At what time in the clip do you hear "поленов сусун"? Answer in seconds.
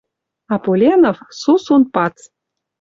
0.63-1.81